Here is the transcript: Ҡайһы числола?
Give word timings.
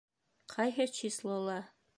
Ҡайһы 0.53 0.89
числола? 1.01 1.63